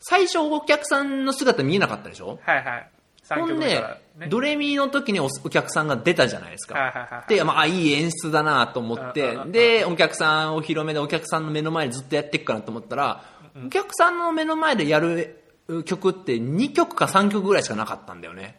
[0.00, 2.38] 最初お客さんの姿見えなかったでしょ？
[2.42, 2.90] はいはい。
[3.28, 3.82] 3ほんでね。
[4.28, 7.24] ドレミの時におお客さんが出たじゃないですか。
[7.28, 13.22] で、まあ、あいい演出だなと思ってで、お客さんお披露目でお客さんの目の前でずっとやっていくかなと思ったら、
[13.66, 15.40] お客さんの目の前でやる
[15.84, 18.58] 曲って2曲か3曲ぐらいしかなかったんだよね。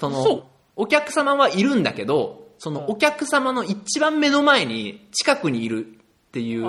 [0.00, 5.90] その、お客様はいるんだけど、そのお客様の一番目の前に近くにいるっ
[6.32, 6.62] ていう。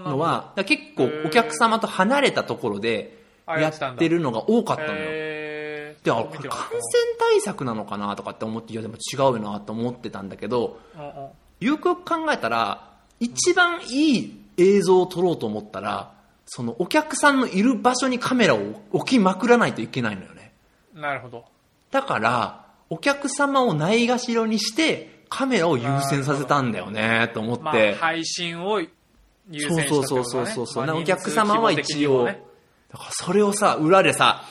[0.00, 5.41] のは、結構お客様と離れたところでやってるのが多かったのよ。
[6.04, 6.30] で、感染
[7.18, 11.28] 対策なのかなとかって思って、いやでも違うよなと思ってたんだけど、うんうん
[11.62, 16.12] よくよく考えたら、一番いい映像を撮ろうと思ったら、
[16.44, 20.52] そのお客さんのいる場所にカメラを置きまくらないといけないのよね。
[20.92, 21.44] なるほど。
[21.92, 27.62] だから、お客様をないがしろにして、カメラを優先させたんだよね、と思って。
[27.62, 28.88] まあ、配信を優
[29.50, 30.86] 先したってこと、ね、そうそうそうそう。
[30.86, 34.44] まあお客様は一応、だからそれをさ、裏でさ、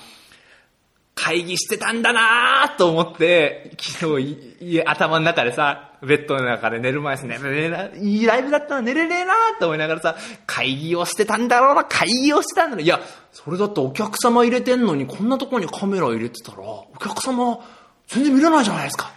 [1.15, 10.15] 会議してたんだなーと思って、昨日い、い頭の中でさ、ベッドの中で寝る前ですね、寝れないいライブだったら寝れねえなーと思いながらさ、
[10.47, 12.85] 会議をしてたんだろうな、会議をしてたんだろう。
[12.85, 12.99] いや、
[13.31, 17.59] それだってお客様入れてんのに、こんなところにカメラ入れてたら、お客様、
[18.07, 19.11] 全然見れないじゃないですか。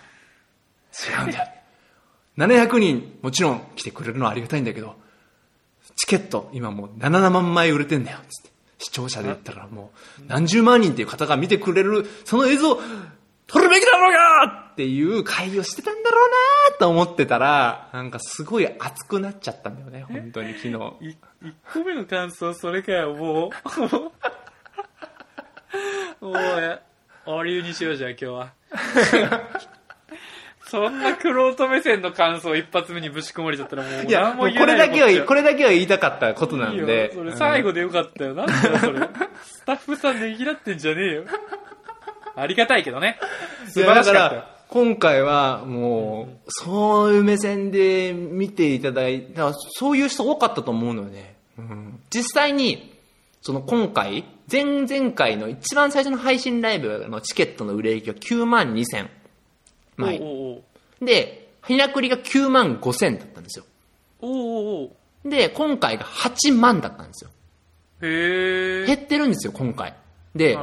[1.08, 1.48] 違うんだよ。
[2.36, 4.96] 700人、もちろん来てくれるのはありがたいんだけど、
[5.96, 8.53] チケット、今もう7万枚売れてんだよ、つって。
[8.84, 12.78] 視聴者で言ったらもう何十万人っていう方が見てくれる、その映像、
[13.46, 16.30] 撮るべきだろうがっていう会議をしてたんだろう
[16.72, 20.68] なと思ってたら、なんかすごい熱くなっちゃったんだよね、本当に昨日。
[20.68, 21.16] い1
[21.72, 23.50] 個目の感想それかよも
[26.20, 26.20] う。
[26.26, 26.80] もうや
[27.26, 28.52] お流にしようじゃあ今日は
[30.74, 37.12] そんなクロート目線の感想一発目にぶち込まれちゃったらもういや、何ももうこれだけは、よこれだけは言いたかったことなんいいよで。
[37.14, 38.98] それ最後でよかったよなんだよそれ。
[39.44, 41.24] スタッフさんねぎらってんじゃねえよ。
[42.34, 43.18] ありがたいけどね。
[43.68, 51.36] 素晴らしかった今回はもう、そういう目線で見ていただいて、だからそういう人多かったと思うのよね。
[51.58, 52.00] うん。
[52.10, 52.98] 実際に、
[53.40, 59.08] その今回、前々回の一番最初の配信ライブのチケットの売れ行きは9万2000
[59.96, 60.20] 枚。
[60.20, 60.62] おうお
[61.02, 63.64] うで、ひなくりが9万5000だったんですよ。
[65.24, 67.30] で、今回が8万だったんですよ。
[68.02, 69.94] へえ減ってるんですよ、今回。
[70.34, 70.56] で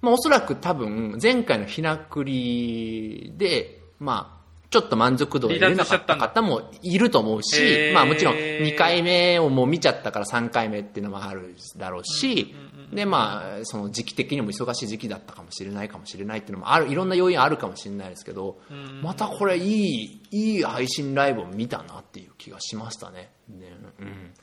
[0.00, 4.38] まあ、おそらく多分、前回のひなくりで、まあ、
[4.70, 12.54] ちょっと満足度が出れなかった方もいると思うへし、ーまあもちろん2回目をもう見ちゃったから3回目っていうのもあるだろうし、
[12.92, 18.60] でまあ、その時期的にも忙しい時期だったかもしれないかもしれないっていうのもある、いろんな要因あるかもしれないですけど、
[19.02, 23.30] またこれいい、いい配信ライブを見たなっていう気がしましたね。
[23.48, 24.34] ねうん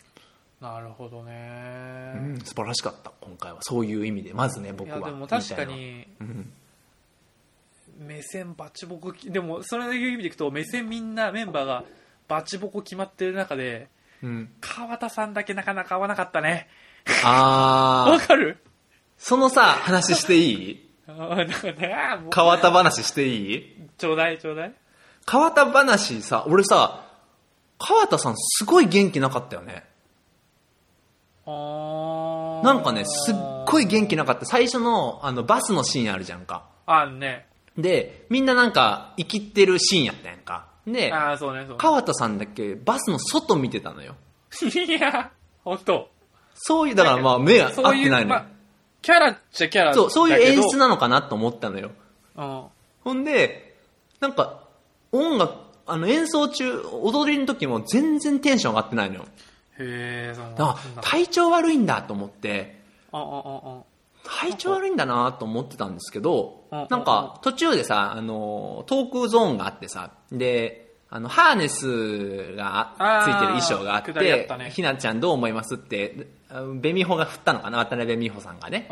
[0.62, 3.60] なるほどね、うん、素晴らしかった、今回は。
[3.62, 5.00] そういう意味で、まずね、僕いは。
[5.00, 6.08] やでも確かに
[8.00, 11.86] 目線バチボコきでもそれいう意味でいくと目線みんなメンバーが
[12.28, 13.88] バチボコ決まってる中で
[14.24, 14.50] うん。
[14.60, 16.68] 川田さんだけなかなか合わなかったね
[17.24, 18.58] あー、 わかる？
[19.18, 20.90] そのさ、話していい？
[21.08, 23.76] なんかねもう川田話していい？
[23.98, 24.74] ちょうだいちょうだい
[25.26, 27.06] 川田話さ、俺さ、
[27.80, 29.84] 川田さんすごい元気なかったよね。
[31.48, 33.36] あーなんかね、すっ
[33.68, 34.46] ごい元気なかった。
[34.46, 36.66] 最初の、あの、バスのシーンあるじゃんか。
[36.88, 40.68] あんねで、みんななんか、生きってるシーンやったやんか。
[40.88, 44.16] で、ああそうねそう川田さんだけバスの外見てたのよ。
[44.62, 45.32] いや
[45.64, 46.10] 本当
[46.56, 48.46] そういう、だからまあ目が合ってないのよまあ。
[49.02, 51.92] キャラっちゃキャラそう、そういう演出ななのかなと思ったのよ。
[52.36, 53.76] ほんで、
[54.20, 54.64] なんか、
[55.12, 55.54] 音楽、
[55.86, 59.26] あの演奏中、踊りの時も全然テンション上がってないのよ。
[59.78, 63.84] へえそうなんだから体調悪いんだと思って、ああああ
[64.24, 70.85] 体調悪いんだなと思ってたんですけどうん、なんか途中でさ、あの、トークゾーンがあってさ、で、
[71.16, 72.92] あの、ハーネスが
[73.24, 78.90] ついてる衣装があってね、ひなちゃんどう思いますって、あベミホが振ったのかな渡辺美穂さんがね。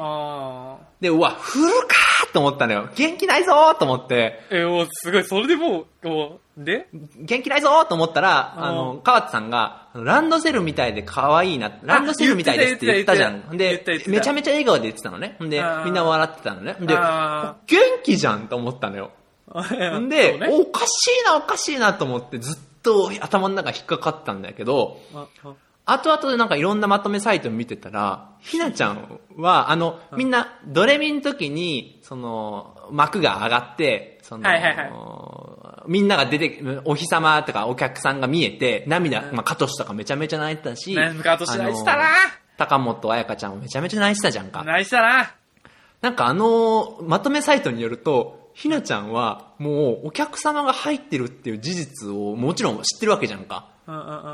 [1.01, 2.87] で、うわ、振るかーと思ったのよ。
[2.95, 6.87] 元気ないぞーと思って、えおすごいそれでもうもうで？
[7.19, 13.57] 元気ないぞーと思ったら、うんあの、川田さんが、ランドセルみたいで可愛いな、ランドセルみたいですって言ったじゃん。
[13.57, 15.35] でめちゃめちゃ笑顔で言ってたのね。
[15.41, 16.77] でみんな笑ってたのね。
[16.79, 19.11] で、あ元気じゃんと思ったのよ。
[19.61, 20.09] ーん。
[20.09, 20.47] で、ね。
[20.49, 25.53] おおかしいな、おかしいなと思ってずっと頭の中引っかかったんだけど、ああ。
[25.85, 34.91] 後々でなんかいろんなまとめサイト見てたら、ひなちゃんは、あの、みんな、ドレミの時に、その、幕が上がって、その、はいはいはい。
[35.87, 42.05] みんなが出て、お日様とかお客さんが見えて、涙、まあ、カトシとかめちゃめちゃ泣いてたし、なんか年泣いてたな。
[42.57, 44.63] 高本彩香ちゃんもめちゃめちゃ泣いてたじゃんか。
[44.63, 45.33] 泣いてたな。
[46.01, 53.67] なんかあの、まとめサイトによると、ひなちゃんはもうお客様が入ってるっていう事実をもちろん知ってるわけじゃんか。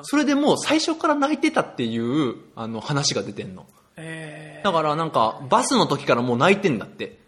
[0.03, 3.65] それでもう最初から泣いてたっていうあの話が出てんの。
[3.97, 7.19] えだからなんかバスの時からもう泣いてんだって。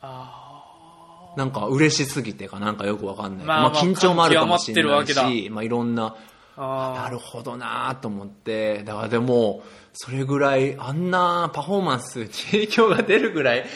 [0.00, 3.46] あなんか嬉しすぎてかなんかよくわかんない。
[3.46, 6.16] まあ緊張もあるかもしれないし、まあいろんな、
[6.56, 13.66] なるほどなと思って、だからでも、それぐらいあんなパフォーマンスに影響が出るぐらい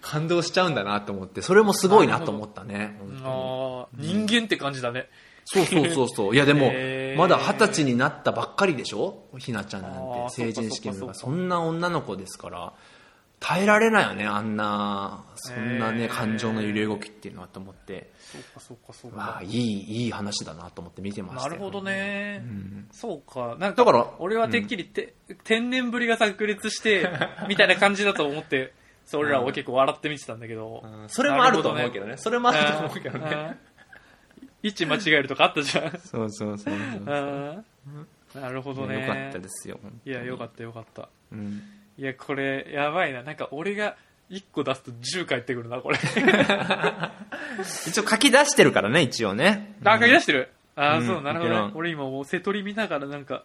[0.00, 2.98] 感動しちゃうんだなと思って、それもすごいなと思ったね。
[3.22, 5.08] あー人間って感じだね。
[5.44, 6.34] そうそうそうそう。
[6.34, 6.72] いやでも
[7.16, 9.24] まだ二十歳になったばっかりでしょ？
[9.38, 12.72] ひなちゃんなんて成人式のそんな女の子ですから。
[13.42, 18.12] 耐えられないよねあんなそんなね、感情の揺れ動きっていうのはと思って。
[18.20, 19.16] そうかそうかそうか。
[19.16, 21.48] わあいいいい話だなと思って見てましたよ。
[21.48, 22.88] なるほどね、うん。
[22.92, 23.56] そうか。
[23.58, 27.08] なんだから俺はてっきりて、天然ぶりが炸裂して
[27.48, 28.74] みたいな感じだと思って
[29.10, 31.08] そう俺らは結構笑って見てたんだけど、うん。
[31.08, 32.16] それもあると思うけどね。
[32.16, 33.56] それもあると思うけどね。
[34.40, 34.48] うん。
[34.62, 35.90] 位置間違えるとかあったじゃん。
[35.98, 36.76] そうそうそうそうう。
[36.76, 37.64] ん。
[38.40, 39.00] なるほどね。
[39.00, 41.08] よかったですよいやよかったよかった。
[41.32, 41.60] うん。
[41.98, 43.24] いやこれやばいな。
[43.24, 43.96] なんか俺が
[44.30, 45.98] 1個出すと10返ってくるなこれ。
[47.88, 49.74] 一応書き出してるからね一応ね。
[49.84, 50.50] あ書き出してる？
[50.76, 51.06] ああ、うん。
[51.08, 51.72] そうなるほどね。
[51.74, 53.42] 俺今もう瀬戸り見ながらなんか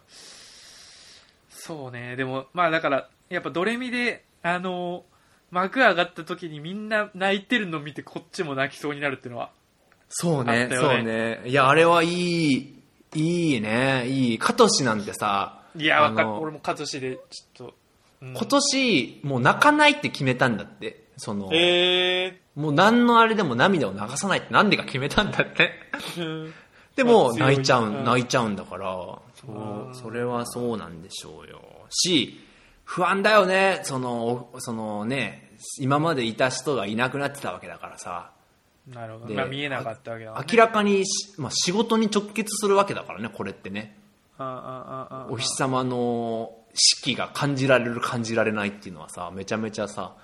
[1.50, 2.14] そうね。
[2.14, 5.04] でもまあだからやっぱドレミであの
[5.50, 9.50] 幕上がった時にみんな泣いてるの見てこっちも泣きそうになるっていうのは
[10.08, 10.76] そうねね。
[10.76, 11.42] そうね。
[11.46, 12.82] いやあれはいい
[13.14, 14.06] いいね。
[14.08, 16.30] いいカトシなんてさいやわかる。
[16.30, 17.74] 俺もカズシでちょっと、
[18.22, 18.28] うん。
[18.30, 21.04] 今年もう泣かないって決めたんだって。
[21.16, 22.40] そのえ。
[22.54, 25.72] もう何のあれでも涙を流さないってなんでか決めたんだって。
[26.16, 26.52] ー、
[26.94, 28.04] でも泣いちゃう、うん。
[28.04, 28.84] 泣いちゃうんだから
[29.34, 29.90] そうん。
[29.90, 31.60] うそれはそうなんでしょうよ。
[31.90, 32.45] し
[32.86, 33.80] 不安だよね。
[33.82, 38.30] そのそのね今までいた人がいなくなってたわけだからさ。
[38.88, 40.46] なるほど、でまあ、見えなかったわけだね。
[40.48, 43.98] 明らかにし、まあ、仕事に直結するわけだからねこれってね。
[44.38, 50.14] ああああああお日様の四季が感じられる感じられないっていうのはさめちゃめちゃさ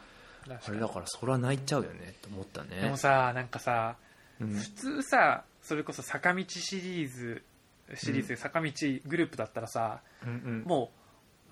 [0.47, 3.97] あれだからそれは泣いちゃうよねって思ったでねもさなんかさ
[4.41, 4.49] うん。
[4.51, 7.43] 普通さそれこそ坂道シリーズ
[7.97, 8.71] シリーズで坂道
[9.07, 10.63] グループだったらさ、うんうん。
[10.65, 11.02] もう、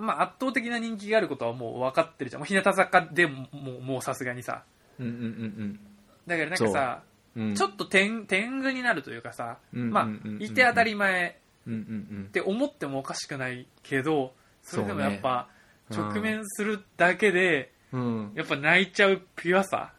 [0.01, 2.41] まあ、圧倒的な人気があることはもう分かってるじゃん。
[2.41, 4.63] もう日向坂でももうもうさすがにさ。
[4.99, 5.81] うんうんうん
[6.27, 7.03] だからなんかさ
[7.37, 7.41] う。
[7.41, 7.55] んうん。
[7.55, 10.43] ちょっと天天狗になるというかさ、うんまあうんうんうん。
[10.43, 11.39] いて当たり前
[11.69, 11.73] っ
[12.33, 14.33] て思ってもおかしくないけど
[14.63, 15.49] それでもやっぱ
[15.91, 16.11] そうね。
[16.13, 18.01] 直面するだけでうん。
[18.01, 19.93] うんやっぱ泣いちゃうピュアさ。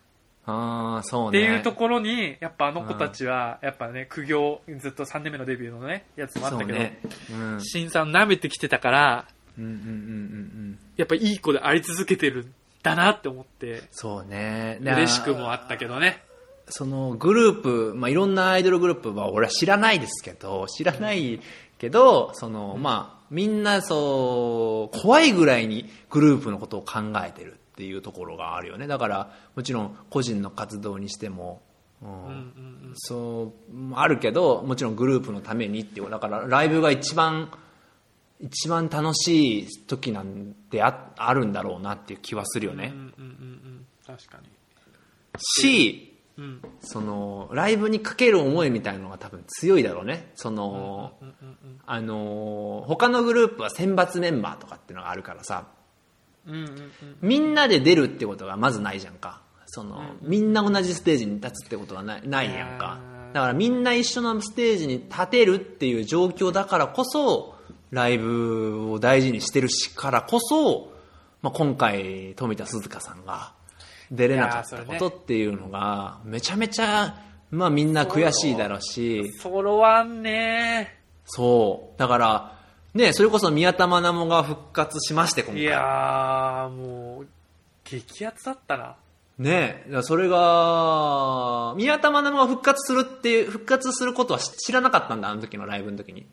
[0.46, 1.40] ああそうね。
[1.40, 7.00] っていうところにやっぱあの子たちはやっぱね苦行ずっと3年目のデビューのねやつもあったけど、ね
[7.32, 7.62] うんうん。
[7.62, 9.28] 新さん舐めてきてたから
[9.62, 9.88] うんうんうんう
[10.74, 12.54] んやっぱいい子であり続けてるん
[12.84, 13.84] だなって思って。
[13.92, 14.80] そうね。
[14.82, 16.24] 嬉しくもあったけどね。
[16.68, 21.42] そのグループ、まあ、いろんなアイドルグループは俺は知らないですけど知らない
[21.80, 28.88] けどそのまあみんなそう怖いぐらいにグループのことを考えてるっていうところがあるよね。
[28.88, 31.62] だからもちろん個人の活動にしても、
[32.02, 32.10] うん。
[32.10, 37.50] うんうんそうあるけどもちろんグループのためにっていうだからライブが一番
[38.42, 44.50] 一番楽しい時なんてああるんだろうなっていう気はするよね、うんうんうんうん確かに。
[45.38, 46.62] しうん。
[46.82, 50.32] そのライブにかける思いみたいなのが多分強いだろうね。
[50.36, 55.68] その、うんうんうんあの他のグループは選抜メンバーとかっていうのがあるからさ。
[56.48, 59.42] うんうんうんみんなで出るってことがまずないじゃんか。
[59.68, 63.00] その、みんな同じステージに立つってことがないないやんか。
[63.06, 67.56] うんだからみんな一緒のステージに立てるっていう状況だからこそ
[67.92, 70.92] ライブを大事にしてるしからこそ、
[71.42, 73.54] まあ、今回富田鈴香さんが
[74.10, 77.16] 出れなかったことっていうのがめちゃめちゃ、
[77.52, 79.32] まあ、みんな悔しいだろうし。
[79.40, 80.98] ソロワンね。
[81.26, 82.00] そう。
[82.00, 82.60] だから
[82.94, 85.62] ねそれこそ宮田愛もが復活しまして今回。
[85.62, 87.28] いやーもう
[87.84, 88.96] 激アツだったな。
[89.38, 96.28] ねそれが、宮田愛が復活するっていう、復活することは知知らなかったんだ、あの時のライブの時に。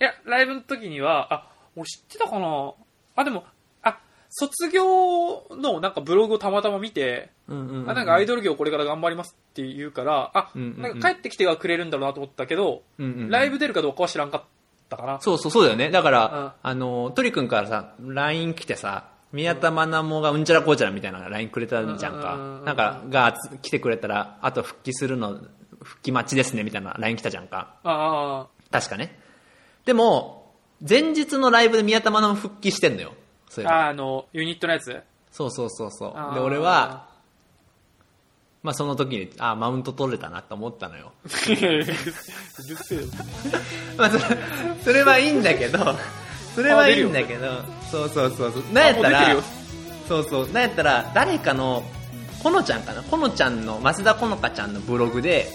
[0.00, 1.46] いやライブの時にはあ
[1.76, 2.72] 俺知ってたかな？
[3.16, 3.44] あでも
[3.82, 7.90] あ卒業のなんかブログをたまたま見てうんうん、うん。
[7.90, 14.42] あなんかアイドル業これから頑張りますって言うからあ、うんうんうんなんか帰ってきてはくれるんだろうなと思ったけど、うんうんうんライブ出るかどうかは知らんかっ
[14.88, 15.90] たかなそうそう、そうだよね。
[15.90, 22.38] だから、うんあの、トリ君からさ、LINE 来てさ、宮田愛もがうんちゃらこうちゃらみたいな LINE くれたじゃんうんうんうんかう。
[22.62, 25.38] んなんか、がつ来てくれたら、あと復帰するの、
[25.82, 27.76] 復帰待ちですね、みたいな LINE 来たじゃんか。
[27.84, 29.16] あ確かね。
[29.84, 30.52] でも、
[30.88, 33.12] 前日のライブで宮田愛も復帰してんのよ。
[33.48, 34.96] そういあえばああのユニットのやつ？
[35.32, 36.34] そうそうそうそう。
[36.34, 37.08] で、俺は、
[38.62, 41.12] まあその時に、あーマウント取れたなと思ったのよ。
[43.96, 44.24] まあそれ、
[44.84, 45.96] それはいいんだけど、
[46.54, 47.48] それはいいんだけど、
[47.90, 48.64] そうそうそうそう。
[48.72, 49.36] なんやったら
[50.08, 51.82] そうそう、なんやったら、誰かの、
[52.42, 53.02] このちゃんかな？
[53.02, 55.48] このちゃんの、増田このかちゃんのブログで、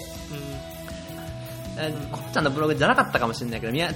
[1.78, 3.92] えーこのちゃんのブログじゃなかったかもしれないけど、みや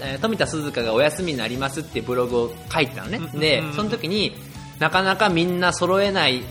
[0.00, 3.18] えー富田鈴香がお休みになりますっていうブログを書いてたのね。
[3.18, 4.36] うんでうん、その時に、
[4.78, 6.42] なかなかみんな揃えない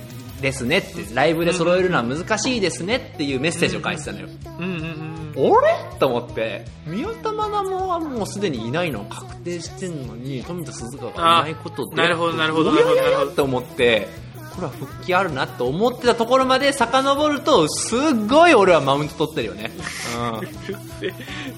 [0.41, 4.27] ですねって、ライブで揃えるのは難しいですねっていうメッセージを書いてたのよ。
[4.59, 5.67] うんうんうん俺？
[5.99, 6.65] と思って。
[6.87, 12.93] 宮田愛もはもうすでにいないの確定してんのに富田鈴香がいないことであなるほどなるほどなるほど。
[12.93, 14.07] おやややって思って
[14.55, 19.71] これは復帰あるなと思ってたところまで遡るとすっごい俺はマウント取ってるよね、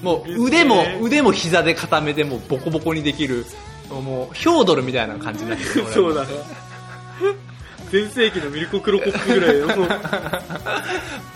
[0.00, 3.46] ん、もう腕も腕も膝で固めてもうボコボコにできる
[3.88, 6.28] もうヒョードルみたいな感じになってるそうだね。
[7.90, 9.66] 全盛期のミルコ・クロコップぐらいよ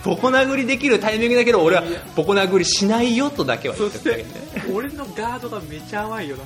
[0.05, 1.83] ボコ殴りできるタイミングだけど俺は
[2.15, 6.45] ボコ殴りしないよとだけは言そってしたけて俺のガードがめちゃ甘いよな。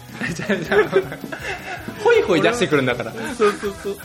[2.05, 3.13] ホイホイ出してくるんだから。
[3.35, 3.99] そうそうそう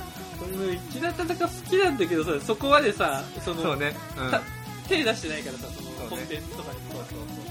[0.58, 4.32] 俺の粋な戦好きなんだけどさそこまでさそのそうね、うん。
[4.32, 4.42] た
[4.88, 7.51] 手出してないからさそのコンテンツとかにそうそうそ